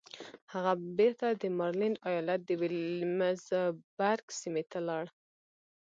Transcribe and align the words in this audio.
هغه 0.53 0.73
بېرته 0.97 1.27
د 1.31 1.43
ماريلنډ 1.59 1.95
ايالت 2.09 2.39
د 2.45 2.51
ويلمزبرګ 2.61 4.25
سيمې 4.39 4.63
ته 4.71 4.79
لاړ. 4.87 5.05